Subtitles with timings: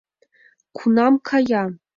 [0.77, 1.63] —Кунам кая?